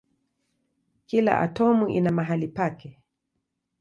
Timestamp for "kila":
1.05-1.37